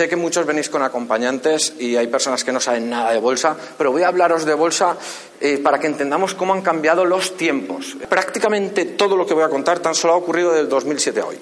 [0.00, 3.54] Sé que muchos venís con acompañantes y hay personas que no saben nada de bolsa,
[3.76, 4.96] pero voy a hablaros de bolsa
[5.38, 7.98] eh, para que entendamos cómo han cambiado los tiempos.
[8.08, 11.38] Prácticamente todo lo que voy a contar tan solo ha ocurrido del 2007 a hoy.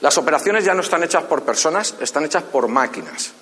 [0.00, 3.32] Las operaciones ya no están hechas por personas, están hechas por máquinas.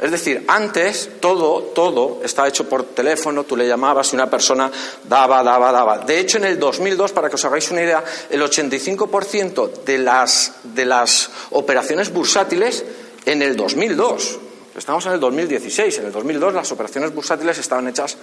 [0.00, 4.70] Es decir, antes todo, todo estaba hecho por teléfono, tú le llamabas y una persona
[5.04, 5.98] daba, daba, daba.
[5.98, 10.52] De hecho, en el 2002, para que os hagáis una idea, el 85% de las,
[10.62, 12.86] de las operaciones bursátiles
[13.24, 14.38] en el 2002,
[14.76, 18.16] estamos en el 2016, en el 2002 las operaciones bursátiles estaban hechas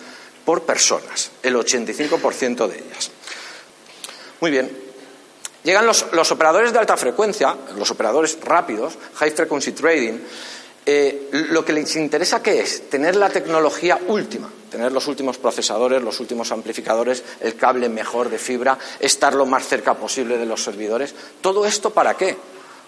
[0.45, 3.11] por personas, el 85% de ellas.
[4.41, 4.85] Muy bien.
[5.63, 10.19] Llegan los, operadores de alta frecuencia, los operadores rápidos, high frequency trading,
[10.85, 16.03] eh, lo que les interesa qué es tener la tecnología última, tener los últimos procesadores,
[16.03, 20.63] los últimos amplificadores, el cable mejor de fibra, estar lo más cerca posible de los
[20.63, 21.15] servidores.
[21.41, 22.37] ¿Todo esto para qué?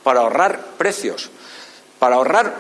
[0.04, 1.32] Para ahorrar precios.
[2.00, 2.54] Para ahorrar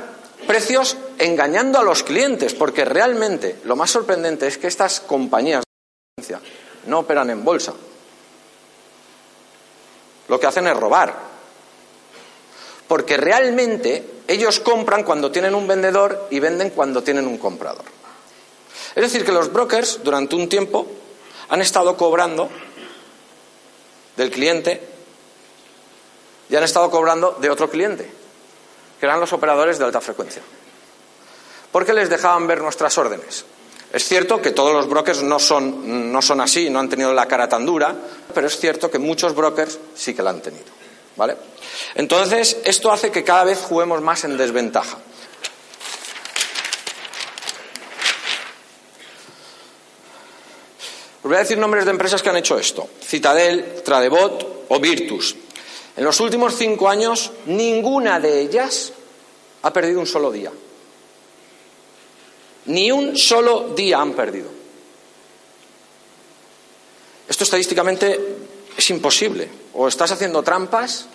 [0.45, 5.63] precios engañando a los clientes, porque realmente lo más sorprendente es que estas compañías
[6.85, 7.73] no operan en bolsa.
[10.27, 11.13] Lo que hacen es robar.
[12.87, 17.85] Porque realmente ellos compran cuando tienen un vendedor y venden cuando tienen un comprador.
[18.95, 20.87] Es decir, que los brokers durante un tiempo
[21.49, 22.49] han estado cobrando
[24.15, 24.81] del cliente
[26.49, 28.09] y han estado cobrando de otro cliente,
[28.99, 30.41] que eran los operadores de alta frecuencia.
[31.71, 33.45] Porque les dejaban ver nuestras órdenes.
[33.93, 37.27] Es cierto que todos los brokers no son, no son así, no han tenido la
[37.27, 37.95] cara tan dura,
[38.33, 40.65] pero es cierto que muchos brokers sí que la han tenido.
[41.15, 41.35] ¿Vale?
[41.95, 44.97] Entonces, esto hace que cada vez juguemos más en desventaja.
[51.17, 52.87] Os voy a decir nombres de empresas que han hecho esto.
[53.03, 55.35] Citadel, Tradebot o Virtus.
[55.97, 58.93] En los últimos cinco años, ninguna de ellas
[59.63, 60.51] ha perdido un solo día.
[62.65, 64.49] Ni un solo día han perdido.
[67.27, 68.37] Esto estadísticamente
[68.77, 69.49] es imposible.
[69.73, 71.07] O estás haciendo trampas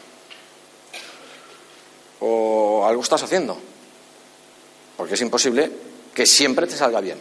[2.18, 3.56] o algo estás haciendo.
[4.96, 5.70] Porque es imposible
[6.12, 7.18] que siempre te salga bien.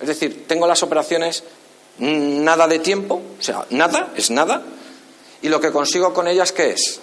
[0.00, 1.42] Es decir, tengo las operaciones
[1.98, 4.62] nada de tiempo, o sea, nada, es nada,
[5.42, 7.00] y lo que consigo con ellas, ¿qué es?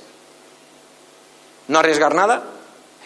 [1.67, 2.43] No arriesgar nada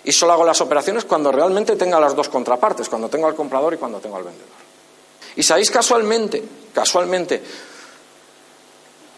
[0.04, 3.74] y solo hago las operaciones cuando realmente tenga las dos contrapartes, cuando tengo al comprador
[3.74, 4.50] y cuando tengo al vendedor.
[5.36, 6.44] Y sabéis casualmente,
[6.74, 7.42] casualmente,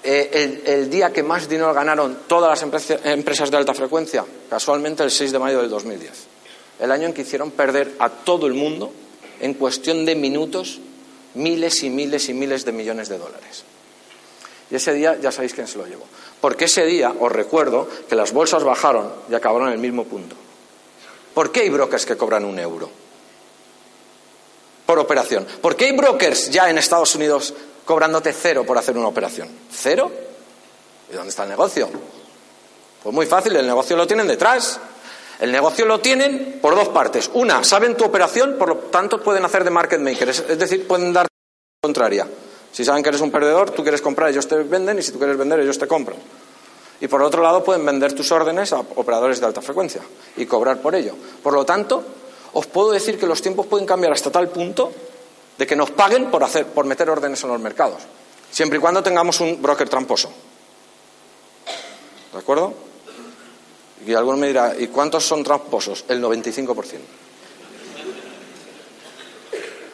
[0.03, 5.11] eh, el, día que más dinero ganaron todas las empresas de alta frecuencia, casualmente el
[5.11, 6.11] 6 de mayo del 2010.
[6.79, 8.91] El año en que hicieron perder a todo el mundo,
[9.39, 10.79] en cuestión de minutos,
[11.35, 13.63] miles y miles y miles de millones de dólares.
[14.73, 16.03] Y ese día ya sabéis quién se lo llevó.
[16.41, 20.35] Porque ese día, os recuerdo, que las bolsas bajaron y acabaron en el mismo punto.
[21.35, 22.89] ¿Por qué hay brokers que cobran un euro?
[24.87, 25.45] Por operación.
[25.61, 27.53] ¿Por qué hay brokers ya en Estados Unidos
[27.85, 29.47] cobrándote cero por hacer una operación.
[29.71, 30.11] ¿Cero?
[31.11, 31.87] ¿Y dónde está el negocio?
[33.03, 34.79] Pues muy fácil, el negocio lo tienen detrás.
[35.39, 37.29] El negocio lo tienen por dos partes.
[37.35, 41.13] Una, saben tu operación, por lo tanto pueden hacer de market maker, es decir, pueden
[41.13, 41.27] dar
[41.79, 42.27] contraria.
[42.73, 45.19] Si saben que eres un perdedor, tú quieres comprar, ellos te venden, y si tú
[45.19, 46.17] quieres vender, ellos te compran.
[46.99, 50.01] Y por otro lado, pueden vender tus órdenes a operadores de alta frecuencia
[50.37, 51.13] y cobrar por ello.
[51.43, 52.03] Por lo tanto,
[52.53, 54.91] os puedo decir que los tiempos pueden cambiar hasta tal punto
[55.55, 58.01] de que nos paguen por, hacer, por meter órdenes en los mercados,
[58.49, 60.31] siempre y cuando tengamos un broker tramposo.
[62.31, 62.73] ¿De acuerdo?
[64.07, 66.05] Y alguno me dirá, ¿y cuántos son tramposos?
[66.07, 66.97] El 95%.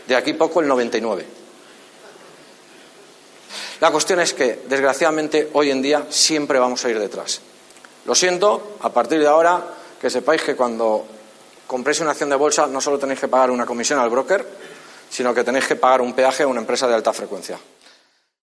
[0.08, 1.39] De aquí poco el 99%.
[3.82, 7.40] La cuestión es que, desgraciadamente, hoy en día siempre vamos a ir detrás.
[8.06, 9.64] Lo siento, a partir de ahora,
[10.02, 11.06] que sepáis que cuando
[11.68, 14.46] compréis una acción de bolsa no solo tenéis que pagar una comisión al broker,
[15.10, 17.58] sino que tenéis que pagar un peaje a una empresa de alta frecuencia.